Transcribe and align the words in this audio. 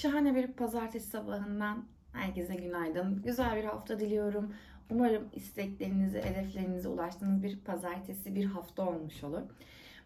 Şahane 0.00 0.34
bir 0.34 0.46
pazartesi 0.46 1.10
sabahından 1.10 1.84
herkese 2.12 2.54
günaydın. 2.54 3.22
Güzel 3.22 3.56
bir 3.56 3.64
hafta 3.64 4.00
diliyorum. 4.00 4.54
Umarım 4.90 5.28
isteklerinize, 5.32 6.22
hedeflerinize 6.22 6.88
ulaştığınız 6.88 7.42
bir 7.42 7.60
pazartesi, 7.60 8.34
bir 8.34 8.44
hafta 8.44 8.88
olmuş 8.88 9.24
olur. 9.24 9.42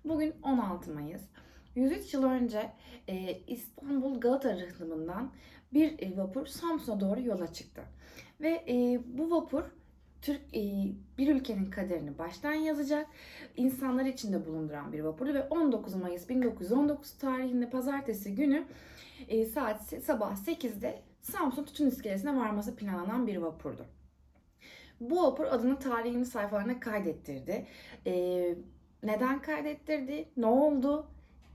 Bugün 0.04 0.34
16 0.42 0.95
Mayıs. 0.95 1.22
103 1.74 2.14
yıl 2.14 2.24
önce 2.24 2.72
e, 3.09 3.38
İstanbul 3.46 4.20
Galata 4.20 4.56
rıhtımından 4.56 5.30
bir 5.72 6.02
e, 6.02 6.16
vapur 6.16 6.46
Samsun'a 6.46 7.00
doğru 7.00 7.20
yola 7.20 7.52
çıktı. 7.52 7.82
Ve 8.40 8.64
e, 8.68 9.00
bu 9.04 9.30
vapur 9.30 9.64
Türk 10.25 10.41
e, 10.54 10.62
bir 11.18 11.34
ülkenin 11.34 11.70
kaderini 11.70 12.18
baştan 12.18 12.52
yazacak, 12.52 13.06
insanlar 13.56 14.05
içinde 14.05 14.47
bulunduran 14.47 14.92
bir 14.92 15.00
vapurdu 15.00 15.34
ve 15.34 15.42
19 15.42 15.95
Mayıs 15.95 16.28
1919 16.28 17.19
tarihinde 17.19 17.70
pazartesi 17.70 18.34
günü 18.34 18.64
e, 19.28 19.45
saat 19.45 19.83
sabah 19.83 20.37
8'de 20.37 21.02
Samsun 21.20 21.64
Tütün 21.64 21.87
İskelesi'ne 21.87 22.37
varması 22.37 22.77
planlanan 22.77 23.27
bir 23.27 23.37
vapurdu. 23.37 23.87
Bu 25.00 25.23
vapur 25.23 25.45
adını 25.45 25.78
tarihini 25.78 26.25
sayfalarına 26.25 26.80
kaydettirdi. 26.80 27.66
E, 28.06 28.14
neden 29.02 29.42
kaydettirdi? 29.42 30.28
Ne 30.36 30.47
oldu? 30.47 31.06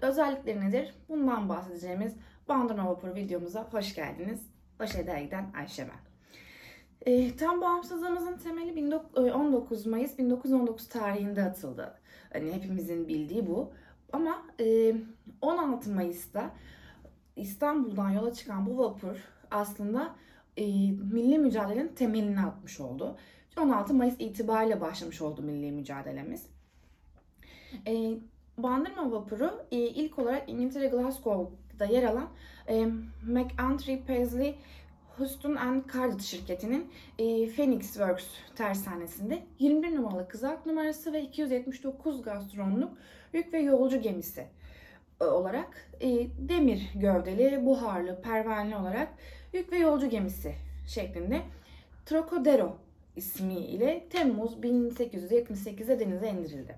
Özellikleri 0.02 0.62
nedir? 0.62 0.94
Bundan 1.10 1.50
bahsedeceğimiz 1.50 2.16
Bandırma 2.50 2.86
Vapuru 2.86 3.16
videomuza 3.16 3.64
hoş 3.64 3.96
geldiniz. 3.96 4.42
Başa 4.80 5.08
Dergi'den 5.08 5.52
Ayşe 5.58 5.84
ben. 5.84 6.09
E, 7.06 7.36
tam 7.36 7.62
bağımsızlığımızın 7.62 8.38
temeli 8.38 8.96
19 9.16 9.86
Mayıs 9.86 10.18
1919 10.18 10.90
tarihinde 10.90 11.44
atıldı. 11.44 12.00
Hani 12.34 12.54
hepimizin 12.54 13.08
bildiği 13.08 13.48
bu. 13.48 13.72
Ama 14.14 14.46
e, 14.60 14.96
16 15.42 15.90
Mayıs'ta 15.90 16.52
İstanbul'dan 17.36 18.10
yola 18.10 18.34
çıkan 18.34 18.66
bu 18.66 18.78
vapur 18.78 19.18
aslında 19.52 20.16
e, 20.58 20.66
milli 20.92 21.38
mücadelenin 21.38 21.96
temelini 21.96 22.42
atmış 22.42 22.80
oldu. 22.80 23.18
16 23.60 23.94
Mayıs 23.94 24.16
itibariyle 24.20 24.82
başlamış 24.82 25.22
oldu 25.22 25.42
milli 25.42 25.72
mücadelemiz. 25.72 26.46
E, 27.88 28.14
Bandırma 28.58 29.12
vapuru 29.12 29.66
e, 29.72 29.78
ilk 29.78 30.20
olarak 30.20 30.50
İngiltere 30.50 30.88
Glasgow'da 30.88 31.86
yer 31.86 32.04
alan 32.04 32.30
e, 32.68 32.86
McAntry 33.28 34.04
Paisley 34.08 34.56
Houston 35.20 35.56
and 35.56 35.84
Cardiff 35.94 36.26
şirketinin 36.26 36.92
e, 37.20 37.50
Phoenix 37.50 37.82
Works 37.82 38.26
tersanesinde 38.56 39.44
21 39.60 39.96
numaralı 39.96 40.28
kızak 40.28 40.66
numarası 40.66 41.14
ve 41.14 41.22
279 41.22 42.22
gastronluk 42.22 42.92
yük 43.34 43.54
ve 43.54 43.60
yolcu 43.60 44.02
gemisi 44.02 44.48
e, 45.22 45.24
olarak 45.24 45.90
e, 46.02 46.08
demir 46.50 46.90
gövdeli, 46.96 47.66
buharlı, 47.66 48.22
pervaneli 48.22 48.76
olarak 48.76 49.08
yük 49.54 49.72
ve 49.72 49.78
yolcu 49.78 50.10
gemisi 50.10 50.56
şeklinde 50.88 51.42
Trocadero 52.06 52.78
ismi 53.16 53.60
ile 53.60 54.06
Temmuz 54.10 54.54
1878'de 54.54 56.00
denize 56.00 56.30
indirildi. 56.30 56.76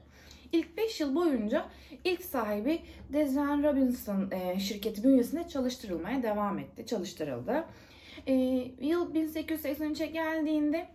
İlk 0.51 0.77
5 0.77 0.99
yıl 1.01 1.15
boyunca 1.15 1.65
ilk 2.03 2.21
sahibi 2.25 2.81
Desren 3.13 3.63
Robinson 3.63 4.31
e, 4.31 4.59
şirketi 4.59 5.03
bünyesinde 5.03 5.47
çalıştırılmaya 5.47 6.23
devam 6.23 6.59
etti, 6.59 6.85
çalıştırıldı. 6.85 7.65
E, 8.27 8.33
yıl 8.81 9.15
1883'e 9.15 10.05
geldiğinde 10.05 10.87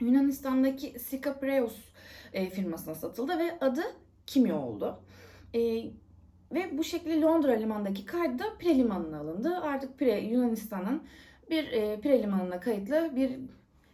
Yunanistan'daki 0.00 0.98
Sika 0.98 1.38
Preus 1.38 1.76
e, 2.32 2.50
firmasına 2.50 2.94
satıldı 2.94 3.38
ve 3.38 3.58
adı 3.60 3.82
Kimi 4.26 4.52
oldu. 4.52 5.00
E, 5.54 5.60
ve 6.52 6.78
bu 6.78 6.84
şekilde 6.84 7.20
Londra 7.20 7.52
limanındaki 7.52 8.06
kaydı 8.06 8.38
da 8.38 8.44
Pire 8.58 8.78
limanına 8.78 9.20
alındı. 9.20 9.56
Artık 9.56 9.98
Pire 9.98 10.20
Yunanistan'ın 10.20 11.02
bir 11.50 11.72
e, 11.72 12.00
Pire 12.00 12.22
limanına 12.22 12.60
kayıtlı 12.60 13.16
bir 13.16 13.32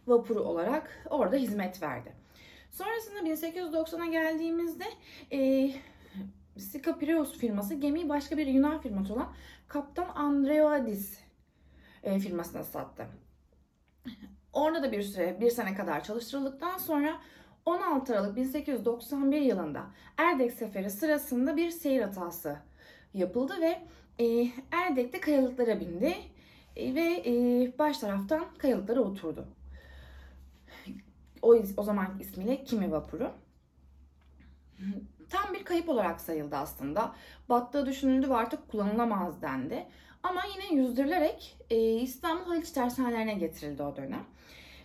vapuru 0.07 0.39
olarak 0.39 1.07
orada 1.09 1.35
hizmet 1.35 1.81
verdi. 1.81 2.13
Sonrasında 2.71 3.19
1890'a 3.19 4.05
geldiğimizde 4.05 4.85
e, 5.31 5.71
Sika 6.57 6.97
Pireus 6.97 7.37
firması 7.37 7.73
gemiyi 7.73 8.09
başka 8.09 8.37
bir 8.37 8.47
Yunan 8.47 8.81
firması 8.81 9.13
olan 9.13 9.33
Kaptan 9.67 10.09
Andreadis 10.15 11.24
e, 12.05 12.19
firmasına 12.19 12.63
sattı. 12.63 13.07
Orada 14.53 14.83
da 14.83 14.91
bir 14.91 15.01
süre, 15.01 15.37
bir 15.41 15.49
sene 15.49 15.75
kadar 15.75 16.03
çalıştırıldıktan 16.03 16.77
sonra 16.77 17.21
16 17.65 18.13
Aralık 18.13 18.35
1891 18.35 19.41
yılında 19.41 19.83
Erdek 20.17 20.53
Seferi 20.53 20.89
sırasında 20.89 21.57
bir 21.57 21.69
seyir 21.69 22.01
hatası 22.01 22.57
yapıldı 23.13 23.53
ve 23.61 23.81
e, 24.25 24.51
Erdek'te 24.71 25.19
kayalıklara 25.19 25.79
bindi 25.79 26.15
e, 26.75 26.95
ve 26.95 27.23
e, 27.25 27.33
baş 27.79 27.97
taraftan 27.97 28.45
kayalıklara 28.57 29.01
oturdu. 29.01 29.45
O, 31.41 31.55
o 31.77 31.83
zaman 31.83 32.19
ismiyle 32.19 32.63
Kimi 32.63 32.91
Vapuru. 32.91 33.31
Tam 35.29 35.53
bir 35.53 35.63
kayıp 35.63 35.89
olarak 35.89 36.21
sayıldı 36.21 36.55
aslında. 36.55 37.15
Battığı 37.49 37.85
düşünüldü 37.85 38.29
ve 38.29 38.35
artık 38.35 38.67
kullanılamaz 38.67 39.41
dendi. 39.41 39.87
Ama 40.23 40.41
yine 40.55 40.81
yüzdürülerek 40.81 41.57
e, 41.69 41.77
İstanbul 41.93 42.45
Haliç 42.45 42.71
tersanelerine 42.71 43.33
getirildi 43.33 43.83
o 43.83 43.95
dönem. 43.95 44.23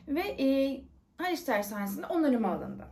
Ve 0.08 0.20
e, 0.20 0.80
Haliç 1.16 1.40
tersanesinde 1.40 2.06
onarıma 2.06 2.48
alındı. 2.48 2.86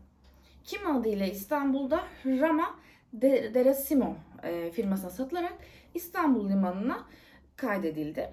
Kim 0.64 0.96
adıyla 0.96 1.26
İstanbul'da 1.26 2.04
Rama 2.26 2.74
de, 3.12 3.54
Derasimo 3.54 4.16
e, 4.42 4.70
firmasına 4.70 5.10
satılarak 5.10 5.54
İstanbul 5.94 6.48
limanına 6.48 7.06
kaydedildi. 7.56 8.30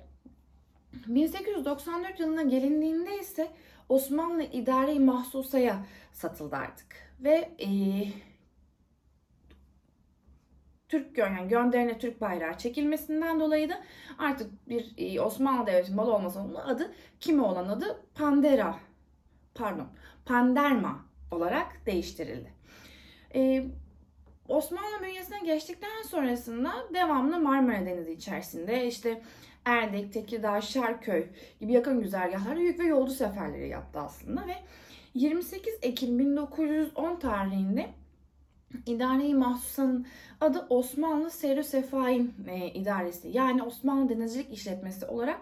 1894 1.07 2.19
yılına 2.19 2.41
gelindiğinde 2.41 3.19
ise 3.19 3.51
Osmanlı 3.89 4.43
İdare-i 4.43 4.99
Mahsusa'ya 4.99 5.85
satıldı 6.13 6.55
artık. 6.55 6.87
Ve 7.19 7.51
e, 7.59 7.67
Türk 10.89 11.17
yani 11.17 11.47
gönderine 11.47 11.97
Türk 11.97 12.21
bayrağı 12.21 12.57
çekilmesinden 12.57 13.39
dolayı 13.39 13.69
da 13.69 13.83
artık 14.17 14.69
bir 14.69 14.93
e, 14.97 15.21
Osmanlı 15.21 15.67
Devleti'nin 15.67 15.95
malı 15.95 16.13
olmasının 16.13 16.55
adı 16.55 16.93
kimi 17.19 17.41
olan 17.41 17.67
adı 17.67 18.01
Pandera 18.15 18.79
pardon 19.55 19.87
Panderma 20.25 21.05
olarak 21.31 21.85
değiştirildi. 21.85 22.53
Ee, 23.35 23.65
Osmanlı 24.47 25.03
bünyesine 25.03 25.39
geçtikten 25.39 26.01
sonrasında 26.07 26.73
devamlı 26.93 27.39
Marmara 27.39 27.85
Denizi 27.85 28.11
içerisinde 28.11 28.87
işte 28.87 29.21
Erdek, 29.65 30.13
Tekirdağ, 30.13 30.61
Şarköy 30.61 31.27
gibi 31.59 31.71
yakın 31.71 32.01
güzergahlarda 32.01 32.59
yük 32.59 32.79
ve 32.79 32.83
yolcu 32.83 33.13
seferleri 33.13 33.69
yaptı 33.69 33.99
aslında 33.99 34.47
ve 34.47 34.55
28 35.13 35.73
Ekim 35.81 36.19
1910 36.19 37.19
tarihinde 37.19 37.89
İdare-i 38.85 39.35
Mahsusa'nın 39.35 40.05
adı 40.41 40.67
Osmanlı 40.69 41.29
Seyri 41.29 41.63
Sefain 41.63 42.33
e, 42.47 42.67
İdaresi 42.67 43.27
yani 43.27 43.63
Osmanlı 43.63 44.09
Denizcilik 44.09 44.53
İşletmesi 44.53 45.05
olarak 45.05 45.41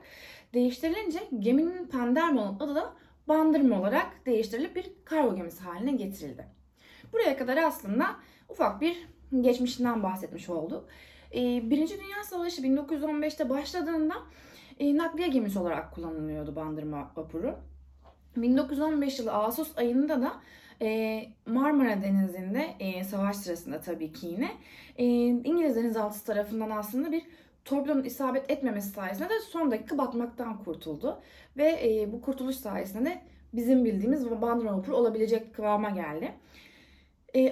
değiştirilince 0.54 1.20
geminin 1.40 1.88
Pandermo'nun 1.88 2.60
adı 2.60 2.76
da 2.76 2.94
Bandırma 3.28 3.80
olarak 3.80 4.26
değiştirilip 4.26 4.76
bir 4.76 4.92
kargo 5.06 5.36
gemisi 5.36 5.64
haline 5.64 5.92
getirildi. 5.92 6.46
Buraya 7.14 7.38
kadar 7.38 7.58
aslında 7.58 8.16
ufak 8.50 8.82
bir 8.82 9.08
geçmişinden 9.42 10.04
bahsetmiş 10.04 10.50
olduk. 10.50 10.86
E, 11.36 11.70
Birinci 11.70 12.00
Dünya 12.00 12.24
Savaşı 12.24 12.62
1915'te 12.62 13.50
başladığında 13.50 14.14
e, 14.80 14.98
nakliye 14.98 15.28
gemisi 15.28 15.60
olarak 15.60 15.92
kullanılıyordu 15.92 16.56
Bandırma 16.56 17.12
vapuru. 17.16 17.56
1915 18.36 19.20
yılı 19.20 19.32
Ağustos 19.32 19.78
ayında 19.78 20.22
da 20.22 20.34
e, 20.82 21.24
Marmara 21.46 22.02
Denizi'nde 22.02 22.76
e, 22.80 23.04
savaş 23.04 23.36
sırasında 23.36 23.82
tabii 23.82 24.14
ki 24.14 24.28
yine 24.28 24.52
e, 24.98 25.06
İngiliz 25.26 25.76
denizaltısı 25.76 26.26
tarafından 26.26 26.70
aslında 26.70 27.12
bir 27.12 27.24
torpidonun 27.66 28.04
isabet 28.04 28.52
etmemesi 28.52 28.90
sayesinde 28.90 29.30
de 29.30 29.40
son 29.40 29.72
dakika 29.72 29.98
batmaktan 29.98 30.64
kurtuldu. 30.64 31.22
Ve 31.58 32.08
bu 32.12 32.22
kurtuluş 32.22 32.56
sayesinde 32.56 33.06
de 33.06 33.22
bizim 33.54 33.86
bildiğimiz 33.86 34.32
Bandırma 34.32 34.78
vapuru 34.78 34.96
olabilecek 34.96 35.56
kıvama 35.56 35.90
geldi. 35.90 36.32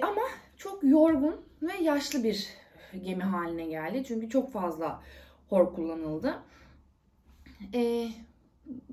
Ama 0.02 0.22
çok 0.56 0.84
yorgun 0.84 1.40
ve 1.62 1.72
yaşlı 1.82 2.24
bir 2.24 2.48
gemi 3.04 3.22
haline 3.22 3.66
geldi. 3.66 4.04
Çünkü 4.06 4.28
çok 4.28 4.52
fazla 4.52 5.02
hor 5.48 5.74
kullanıldı. 5.74 6.34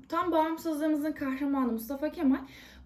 Tam 0.08 0.32
bağımsızlığımızın 0.32 1.12
kahramanı 1.12 1.72
Mustafa 1.72 2.12
Kemal 2.12 2.40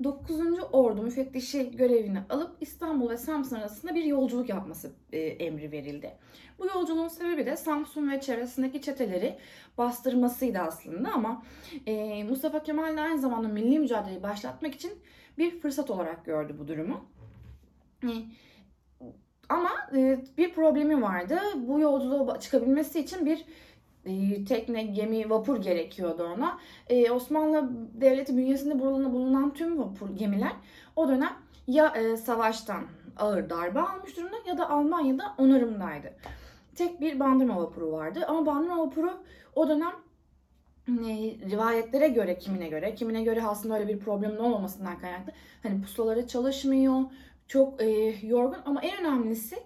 9. 0.05 0.41
Ordu 0.73 1.03
müfettişi 1.03 1.77
görevini 1.77 2.19
alıp 2.31 2.57
İstanbul 2.61 3.11
ve 3.11 3.17
Samsun 3.17 3.57
arasında 3.57 3.95
bir 3.95 4.05
yolculuk 4.05 4.49
yapması 4.49 4.93
e, 5.13 5.19
emri 5.19 5.73
verildi. 5.73 6.13
Bu 6.59 6.67
yolculuğun 6.67 7.09
sebebi 7.09 7.47
de 7.47 7.57
Samsun 7.57 8.11
ve 8.11 8.21
çevresindeki 8.21 8.83
çeteleri 8.83 9.39
bastırmasıydı 9.79 10.59
aslında 10.59 11.13
ama 11.13 11.43
e, 11.87 12.25
Mustafa 12.25 12.63
Kemal 12.63 12.97
de 12.97 13.01
aynı 13.01 13.19
zamanda 13.19 13.49
milli 13.49 13.79
mücadeleyi 13.79 14.23
başlatmak 14.23 14.75
için 14.75 14.93
bir 15.39 15.61
fırsat 15.61 15.91
olarak 15.91 16.25
gördü 16.25 16.57
bu 16.59 16.69
durumu. 16.69 17.05
E, 18.03 18.11
ama 19.49 19.71
e, 19.97 20.25
bir 20.39 20.53
problemi 20.53 21.03
vardı. 21.03 21.39
Bu 21.57 21.81
yolculuğa 21.81 22.41
çıkabilmesi 22.41 23.01
için 23.01 23.27
bir 23.27 23.45
tekne, 24.45 24.83
gemi, 24.83 25.31
vapur 25.31 25.57
gerekiyordu 25.57 26.25
ona. 26.37 26.59
E, 26.89 27.11
Osmanlı 27.11 27.71
Devleti 27.95 28.37
bünyesinde 28.37 28.79
bulunan 28.79 29.55
tüm 29.55 29.79
vapur, 29.79 30.11
gemiler 30.17 30.53
o 30.97 31.09
dönem 31.09 31.33
ya 31.67 31.89
e, 31.89 32.17
savaştan 32.17 32.85
ağır 33.17 33.51
darbe 33.51 33.81
almış 33.81 34.17
durumda 34.17 34.37
ya 34.47 34.59
da 34.59 34.71
Almanya'da 34.71 35.35
onarımdaydı. 35.39 36.13
Tek 36.75 37.01
bir 37.01 37.21
bandırma 37.21 37.63
vapuru 37.63 37.93
vardı 37.93 38.25
ama 38.29 38.47
bandırma 38.47 38.79
vapuru 38.79 39.11
o 39.55 39.69
dönem 39.69 39.93
e, 40.89 41.13
rivayetlere 41.51 42.09
göre 42.09 42.39
kimine 42.39 42.69
göre 42.69 42.95
kimine 42.95 43.23
göre 43.23 43.43
aslında 43.43 43.79
öyle 43.79 43.95
bir 43.95 44.01
problemin 44.01 44.37
olmamasından 44.37 44.99
kaynaklı 44.99 45.33
hani 45.63 45.83
pusulaları 45.83 46.29
çalışmıyor 46.29 47.03
çok 47.49 47.83
e, 47.83 48.15
yorgun 48.23 48.59
ama 48.65 48.81
en 48.83 49.01
önemlisi 49.01 49.57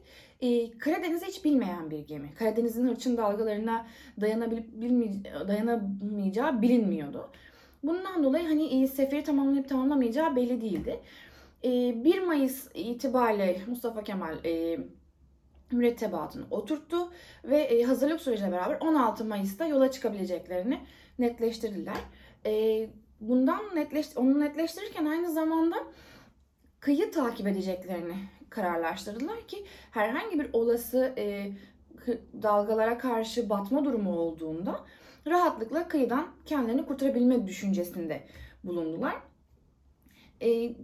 e, 0.41 0.79
Karadeniz'i 0.79 1.27
hiç 1.27 1.45
bilmeyen 1.45 1.91
bir 1.91 1.99
gemi. 1.99 2.35
Karadeniz'in 2.35 2.89
hırçın 2.89 3.17
dalgalarına 3.17 3.87
dayanamayacağı 4.21 6.63
bilinmiyordu. 6.63 7.31
Bundan 7.83 8.25
dolayı 8.25 8.49
hani 8.49 8.83
e, 8.83 8.87
seferi 8.87 9.25
tamamlayıp 9.25 9.69
tamamlamayacağı 9.69 10.37
belli 10.37 10.61
değildi. 10.61 11.01
E, 11.65 12.05
1 12.05 12.23
Mayıs 12.23 12.69
itibariyle 12.75 13.61
Mustafa 13.67 14.05
Kemal 14.05 14.45
e, 14.45 14.79
mürettebatını 15.73 16.45
oturttu 16.51 17.13
ve 17.45 17.59
e, 17.59 17.83
hazırlık 17.83 18.21
süreciyle 18.21 18.53
beraber 18.53 18.79
16 18.81 19.25
Mayıs'ta 19.25 19.67
yola 19.67 19.91
çıkabileceklerini 19.91 20.81
netleştirdiler. 21.19 21.97
E, 22.47 22.87
bundan 23.21 23.61
netleş, 23.75 24.07
onu 24.17 24.41
netleştirirken 24.41 25.07
aynı 25.07 25.33
zamanda 25.33 25.77
kıyı 26.81 27.11
takip 27.11 27.47
edeceklerini 27.47 28.15
kararlaştırdılar 28.51 29.49
ki 29.49 29.65
herhangi 29.91 30.41
bir 30.41 30.51
olası 30.53 31.15
e, 31.19 31.53
dalgalara 32.43 32.99
karşı 32.99 33.51
batma 33.51 33.85
durumu 33.85 34.19
olduğunda 34.19 34.85
rahatlıkla 35.27 35.89
kıyıdan 35.89 36.29
kendilerini 36.47 36.87
kurtarabilme 36.87 37.47
düşüncesinde 37.47 38.27
bulundular. 38.65 39.15
E, 40.43 40.77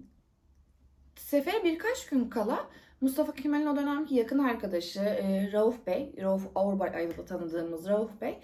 sefere 1.16 1.64
birkaç 1.64 2.06
gün 2.06 2.28
kala 2.28 2.68
Mustafa 3.00 3.32
Kemal'in 3.32 3.66
o 3.66 3.76
dönemki 3.76 4.14
yakın 4.14 4.38
arkadaşı 4.38 5.00
e, 5.00 5.52
Rauf 5.52 5.86
Bey, 5.86 6.14
Rauf 6.20 6.42
Auerbach 6.54 6.94
adıyla 6.94 7.24
tanıdığımız 7.24 7.88
Rauf 7.88 8.20
Bey 8.20 8.38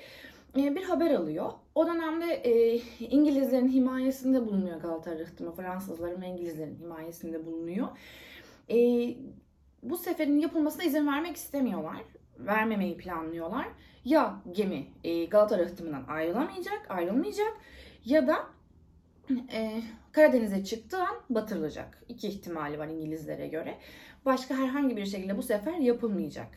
bir 0.54 0.82
haber 0.82 1.10
alıyor. 1.10 1.52
O 1.74 1.86
dönemde 1.86 2.34
e, 2.34 2.80
İngilizlerin 3.00 3.68
himayesinde 3.68 4.46
bulunuyor 4.46 4.80
Galata 4.80 5.18
Rıhtımı. 5.18 5.52
Fransızların 5.52 6.22
ve 6.22 6.26
İngilizlerin 6.26 6.78
himayesinde 6.78 7.46
bulunuyor. 7.46 7.88
E, 8.70 8.76
bu 9.82 9.96
seferin 9.96 10.38
yapılmasına 10.38 10.82
izin 10.82 11.06
vermek 11.06 11.36
istemiyorlar. 11.36 11.96
Vermemeyi 12.38 12.96
planlıyorlar. 12.96 13.68
Ya 14.04 14.42
gemi 14.52 14.86
e, 15.04 15.24
Galata 15.24 15.58
Rıhtımı'ndan 15.58 16.04
ayrılamayacak, 16.08 16.86
ayrılmayacak 16.88 17.56
ya 18.04 18.26
da 18.26 18.36
e, 19.52 19.82
Karadeniz'e 20.12 20.64
çıktığı 20.64 21.02
an 21.02 21.16
batırılacak. 21.30 22.02
İki 22.08 22.28
ihtimali 22.28 22.78
var 22.78 22.88
İngilizlere 22.88 23.46
göre. 23.48 23.78
Başka 24.24 24.54
herhangi 24.54 24.96
bir 24.96 25.06
şekilde 25.06 25.38
bu 25.38 25.42
sefer 25.42 25.74
yapılmayacak 25.74 26.48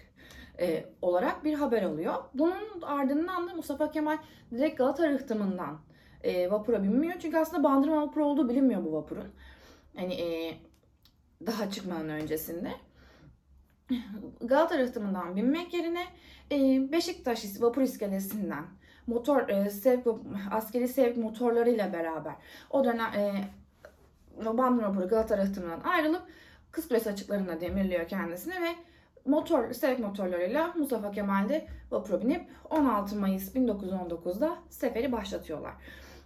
e, 0.60 0.86
olarak 1.02 1.44
bir 1.44 1.54
haber 1.54 1.84
alıyor. 1.84 2.14
Bunun 2.34 2.82
ardından 2.82 3.48
da 3.48 3.54
Mustafa 3.54 3.92
Kemal 3.92 4.18
direkt 4.52 4.78
Galata 4.78 5.10
Rıhtımı'ndan 5.10 5.80
e, 6.24 6.52
vapura 6.52 6.84
binmiyor. 6.84 7.20
Çünkü 7.20 7.38
aslında 7.38 7.64
Bandırma 7.64 8.02
vapuru 8.02 8.26
olduğu 8.26 8.50
bilinmiyor 8.50 8.86
bu 8.86 8.94
vapurun. 8.94 9.28
Hani 9.96 10.14
e, 10.14 10.58
daha 11.46 11.70
çıkmadan 11.70 12.10
öncesinde. 12.10 12.72
Galata 14.42 14.78
Rıhtımı'ndan 14.78 15.36
binmek 15.36 15.74
yerine 15.74 16.04
e, 16.52 16.92
Beşiktaş 16.92 17.62
vapur 17.62 17.82
iskelesinden 17.82 18.66
motor 19.08 19.50
e, 19.50 19.70
sevk 19.70 20.08
askeri 20.52 20.88
sevk 20.88 21.18
motorlarıyla 21.18 21.94
beraber 21.94 22.34
o 22.70 22.84
dönem 22.84 23.14
e, 23.14 23.34
Bandırma 24.46 24.90
vapuru 24.90 25.08
Galata 25.08 25.38
Rıhtımı'ndan 25.38 25.80
ayrılıp 25.80 26.22
Kız 26.72 26.88
Kulesi 26.88 27.10
açıklarında 27.10 27.62
demirliyor 27.62 28.08
kendisini 28.08 28.54
ve 28.54 28.76
motor, 29.26 29.74
sevk 29.74 30.00
motorlarıyla 30.00 30.74
Mustafa 30.78 31.12
Kemal 31.12 31.50
de 31.50 31.68
vapura 31.92 32.22
binip 32.22 32.48
16 32.70 33.16
Mayıs 33.16 33.56
1919'da 33.56 34.58
seferi 34.70 35.12
başlatıyorlar. 35.12 35.74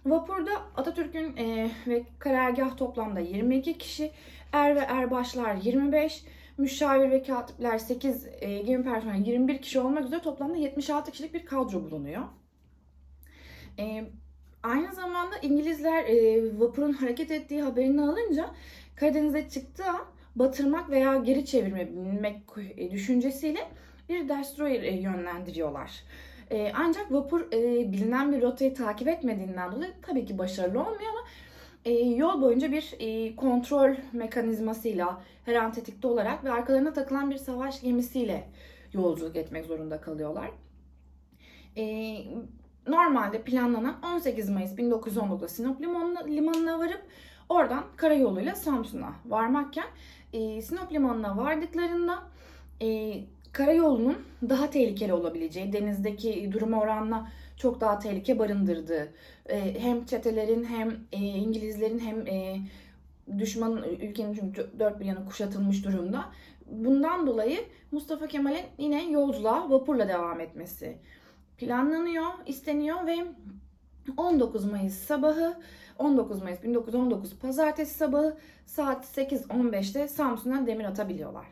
Vapurda 0.06 0.50
Atatürk'ün 0.76 1.36
e, 1.36 1.70
ve 1.86 2.04
karargah 2.18 2.76
toplamda 2.76 3.20
22 3.20 3.78
kişi, 3.78 4.10
er 4.52 4.76
ve 4.76 4.80
erbaşlar 4.80 5.54
25, 5.54 6.24
müşavir 6.58 7.10
ve 7.10 7.22
katipler 7.22 7.78
8, 7.78 8.26
e, 8.40 8.58
gemi 8.58 8.84
personeli 8.84 9.30
21 9.30 9.62
kişi 9.62 9.80
olmak 9.80 10.04
üzere 10.04 10.22
toplamda 10.22 10.56
76 10.56 11.10
kişilik 11.10 11.34
bir 11.34 11.46
kadro 11.46 11.82
bulunuyor. 11.82 12.22
E, 13.78 14.04
aynı 14.62 14.94
zamanda 14.94 15.38
İngilizler 15.42 16.04
e, 16.04 16.42
vapurun 16.60 16.92
hareket 16.92 17.30
ettiği 17.30 17.62
haberini 17.62 18.02
alınca 18.02 18.50
Karadeniz'e 18.96 19.48
çıktığı 19.48 19.84
an 19.84 20.04
batırmak 20.38 20.90
veya 20.90 21.16
geri 21.16 21.46
çevirmek 21.46 22.42
e, 22.76 22.90
düşüncesiyle 22.90 23.60
bir 24.08 24.28
destroyer 24.28 24.82
e, 24.82 24.94
yönlendiriyorlar. 24.94 26.02
E, 26.50 26.72
ancak 26.74 27.12
vapur 27.12 27.50
bilinen 27.92 28.32
bir 28.32 28.42
rotayı 28.42 28.74
takip 28.74 29.08
etmediğinden 29.08 29.72
dolayı 29.72 29.92
tabii 30.02 30.26
ki 30.26 30.38
başarılı 30.38 30.80
olmuyor 30.80 31.10
ama 31.10 31.28
yol 32.16 32.42
boyunca 32.42 32.72
bir 32.72 32.96
kontrol 33.36 33.94
mekanizmasıyla 34.12 35.22
her 35.44 35.54
an 35.54 35.72
tetikte 35.72 36.08
olarak 36.08 36.44
ve 36.44 36.50
arkalarına 36.50 36.92
takılan 36.92 37.30
bir 37.30 37.36
savaş 37.36 37.80
gemisiyle 37.80 38.48
yolculuk 38.92 39.36
etmek 39.36 39.66
zorunda 39.66 40.00
kalıyorlar. 40.00 40.50
Normalde 42.88 43.42
planlanan 43.42 43.96
18 44.14 44.50
Mayıs 44.50 44.72
1919'da 44.72 45.48
Sinop 45.48 45.80
limanına 46.28 46.78
varıp 46.78 47.02
oradan 47.48 47.84
karayoluyla 47.96 48.54
Samsun'a 48.54 49.12
varmakken 49.26 49.86
e, 50.32 50.62
Sinop 50.62 50.92
limanına 50.92 51.36
vardıklarında 51.36 52.22
e, 52.82 53.20
karayolunun 53.52 54.16
daha 54.48 54.70
tehlikeli 54.70 55.12
olabileceği, 55.12 55.72
denizdeki 55.72 56.52
duruma 56.52 56.80
oranla 56.80 57.28
çok 57.56 57.80
daha 57.80 57.98
tehlike 57.98 58.38
barındırdığı, 58.38 59.12
e, 59.48 59.80
hem 59.80 60.04
çetelerin 60.04 60.64
hem 60.64 60.96
e, 61.12 61.18
İngilizlerin 61.18 61.98
hem 61.98 62.26
e, 62.26 62.60
düşmanın 63.38 63.82
ülkenin 63.82 64.34
çünkü 64.34 64.70
dört 64.78 65.00
bir 65.00 65.04
yanı 65.04 65.26
kuşatılmış 65.26 65.84
durumda. 65.84 66.24
Bundan 66.66 67.26
dolayı 67.26 67.58
Mustafa 67.92 68.26
Kemal'in 68.26 68.64
yine 68.78 69.10
yolculuğa 69.10 69.70
vapurla 69.70 70.08
devam 70.08 70.40
etmesi 70.40 70.96
planlanıyor, 71.58 72.26
isteniyor 72.46 73.06
ve 73.06 73.16
19 74.16 74.64
Mayıs 74.64 74.94
sabahı 74.94 75.56
19 75.98 76.42
Mayıs 76.42 76.62
1919 76.62 77.38
Pazartesi 77.38 77.94
sabahı 77.94 78.36
saat 78.66 79.04
8.15'te 79.04 80.08
Samsun'a 80.08 80.66
demir 80.66 80.84
atabiliyorlar. 80.84 81.46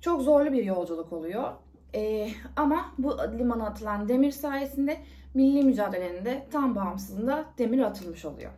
Çok 0.00 0.22
zorlu 0.22 0.52
bir 0.52 0.64
yolculuk 0.64 1.12
oluyor. 1.12 1.52
Ee, 1.94 2.28
ama 2.56 2.94
bu 2.98 3.16
limana 3.38 3.66
atılan 3.66 4.08
demir 4.08 4.30
sayesinde 4.30 5.00
milli 5.34 5.62
mücadelenin 5.62 6.24
de 6.24 6.46
tam 6.52 6.76
bağımsızlığında 6.76 7.44
demir 7.58 7.78
atılmış 7.78 8.24
oluyor. 8.24 8.50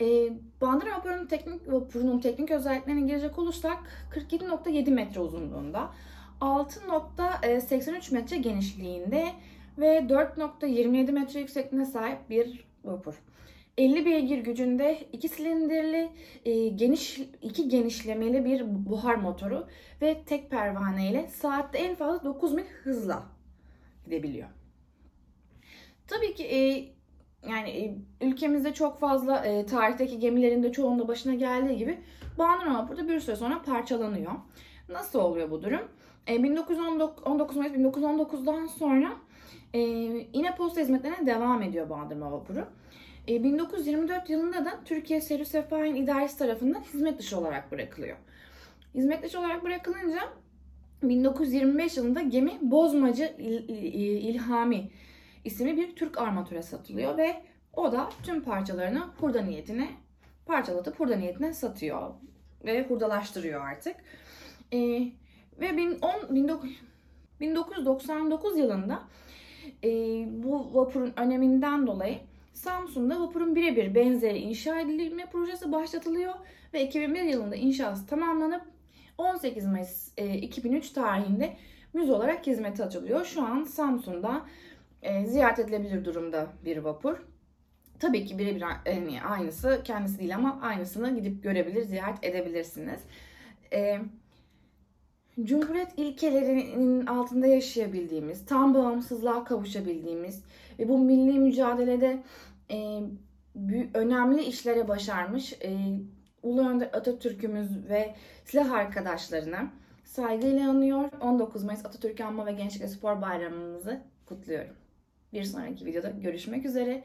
E, 0.00 0.32
Bandıra 0.60 0.96
vapurunun 0.96 1.26
teknik, 1.26 1.72
vapurunun 1.72 2.18
teknik 2.18 2.50
özelliklerine 2.50 3.06
girecek 3.06 3.38
olursak 3.38 3.78
47.7 4.14 4.90
metre 4.90 5.20
uzunluğunda, 5.20 5.90
6.83 6.40 8.14
metre 8.14 8.36
genişliğinde 8.36 9.32
ve 9.78 9.98
4.27 9.98 11.12
metre 11.12 11.40
yüksekliğine 11.40 11.86
sahip 11.86 12.30
bir 12.30 12.64
vapur. 12.84 13.14
50 13.78 14.06
beygir 14.06 14.38
gücünde 14.38 14.98
iki 15.12 15.28
silindirli, 15.28 16.08
e, 16.44 16.68
geniş 16.68 17.20
iki 17.42 17.68
genişlemeli 17.68 18.44
bir 18.44 18.86
buhar 18.90 19.14
motoru 19.14 19.66
ve 20.02 20.22
tek 20.26 20.50
pervane 20.50 21.10
ile 21.10 21.28
saatte 21.28 21.78
en 21.78 21.94
fazla 21.94 22.24
9 22.24 22.54
mil 22.54 22.64
hızla 22.64 23.26
gidebiliyor. 24.04 24.48
Tabii 26.06 26.34
ki 26.34 26.44
e, 26.44 26.88
yani 27.48 27.70
e, 27.70 27.94
ülkemizde 28.20 28.74
çok 28.74 28.98
fazla 28.98 29.64
tarihteki 29.66 30.18
gemilerin 30.18 30.62
de 30.62 30.72
çoğunda 30.72 31.08
başına 31.08 31.34
geldiği 31.34 31.78
gibi 31.78 31.98
Bandırma 32.38 32.78
vapuru 32.78 33.08
bir 33.08 33.20
süre 33.20 33.36
sonra 33.36 33.62
parçalanıyor. 33.62 34.32
Nasıl 34.88 35.18
oluyor 35.18 35.50
bu 35.50 35.62
durum? 35.62 35.88
E, 36.28 36.42
1919 36.42 37.56
Mayıs 37.56 37.74
1919'dan 37.74 38.66
sonra 38.66 39.12
e, 39.74 39.78
yine 40.32 40.54
posta 40.56 40.80
hizmetlerine 40.80 41.26
devam 41.26 41.62
ediyor 41.62 41.90
Bandırma 41.90 42.32
vapuru. 42.32 42.66
1924 43.28 44.30
e, 44.30 44.32
yılında 44.32 44.64
da 44.64 44.80
Türkiye 44.84 45.20
Serü 45.20 45.44
Sefahin 45.44 45.94
İdaresi 45.94 46.38
tarafından 46.38 46.80
hizmet 46.80 47.18
dışı 47.18 47.38
olarak 47.38 47.72
bırakılıyor. 47.72 48.16
Hizmet 48.94 49.22
dışı 49.22 49.38
olarak 49.38 49.64
bırakılınca 49.64 50.20
1925 51.02 51.96
yılında 51.96 52.20
gemi 52.20 52.58
Bozmacı 52.62 53.34
İl, 53.38 53.68
İl, 53.68 54.34
İlhami 54.34 54.90
isimli 55.44 55.76
bir 55.76 55.96
Türk 55.96 56.18
armatöre 56.18 56.62
satılıyor 56.62 57.16
ve 57.16 57.42
o 57.72 57.92
da 57.92 58.08
tüm 58.22 58.42
parçalarını 58.42 59.06
hurda 59.20 59.42
niyetine 59.42 59.88
parçalatıp 60.46 61.00
hurda 61.00 61.16
niyetine 61.16 61.54
satıyor 61.54 62.10
ve 62.64 62.86
hurdalaştırıyor 62.86 63.60
artık. 63.60 63.96
Ee, 64.72 65.12
ve 65.60 65.76
1999 67.40 68.58
yılında 68.58 69.02
e, 69.84 69.88
bu 70.42 70.74
vapurun 70.74 71.12
öneminden 71.16 71.86
dolayı 71.86 72.18
Samsun'da 72.52 73.20
vapurun 73.20 73.56
birebir 73.56 73.94
benzeri 73.94 74.38
inşa 74.38 74.80
edilme 74.80 75.26
projesi 75.26 75.72
başlatılıyor 75.72 76.34
ve 76.74 76.86
2001 76.86 77.22
yılında 77.22 77.56
inşası 77.56 78.06
tamamlanıp 78.06 78.62
18 79.18 79.66
Mayıs 79.66 80.12
e, 80.16 80.34
2003 80.34 80.90
tarihinde 80.90 81.56
müze 81.92 82.12
olarak 82.12 82.46
hizmete 82.46 82.84
açılıyor. 82.84 83.24
Şu 83.24 83.42
an 83.42 83.64
Samsun'da 83.64 84.46
e, 85.02 85.26
ziyaret 85.26 85.58
edilebilir 85.58 86.04
durumda 86.04 86.46
bir 86.64 86.76
vapur. 86.76 87.16
Tabii 88.00 88.24
ki 88.24 88.38
birebir 88.38 88.64
yani 88.86 89.22
aynısı 89.22 89.80
kendisi 89.84 90.18
değil 90.18 90.34
ama 90.34 90.60
aynısını 90.62 91.14
gidip 91.16 91.42
görebilir, 91.42 91.82
ziyaret 91.82 92.24
edebilirsiniz. 92.24 93.00
E, 93.72 93.98
Cumhuriyet 95.44 95.92
ilkelerinin 95.96 97.06
altında 97.06 97.46
yaşayabildiğimiz, 97.46 98.46
tam 98.46 98.74
bağımsızlığa 98.74 99.44
kavuşabildiğimiz 99.44 100.44
ve 100.78 100.88
bu 100.88 100.98
milli 100.98 101.38
mücadelede 101.38 102.22
e, 102.70 103.00
önemli 103.94 104.44
işlere 104.44 104.88
başarmış 104.88 105.52
e, 105.52 105.76
Ulu 106.42 106.68
Önder 106.68 106.90
Atatürk'ümüz 106.92 107.88
ve 107.88 108.14
silah 108.44 108.72
arkadaşlarına 108.72 109.70
saygıyla 110.04 110.70
anıyor. 110.70 111.10
19 111.20 111.64
Mayıs 111.64 111.86
Atatürk 111.86 112.20
Anma 112.20 112.46
ve 112.46 112.52
Gençlik 112.52 112.82
ve 112.82 112.88
Spor 112.88 113.22
Bayramımızı 113.22 114.00
kutluyorum. 114.26 114.74
Bir 115.32 115.44
sonraki 115.44 115.86
videoda 115.86 116.10
görüşmek 116.10 116.64
üzere. 116.64 117.04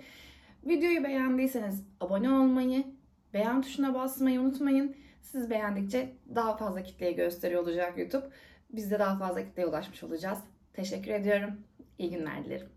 Videoyu 0.66 1.04
beğendiyseniz 1.04 1.84
abone 2.00 2.32
olmayı, 2.32 2.84
beğen 3.34 3.62
tuşuna 3.62 3.94
basmayı 3.94 4.42
unutmayın. 4.42 4.96
Siz 5.22 5.50
beğendikçe 5.50 6.14
daha 6.36 6.58
fazla 6.58 6.84
kitleye 6.84 7.12
gösteriyor 7.12 7.64
olacak 7.64 7.98
YouTube. 7.98 8.26
Biz 8.70 8.92
de 8.92 9.00
daha 9.00 9.18
fazla 9.18 9.46
kitleye 9.46 9.68
ulaşmış 9.68 10.04
olacağız. 10.04 10.40
Teşekkür 10.74 11.12
ediyorum. 11.12 11.62
İyi 11.98 12.12
günler 12.12 12.46
dilerim. 12.46 12.70